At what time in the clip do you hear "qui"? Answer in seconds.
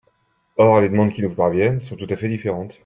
1.13-1.21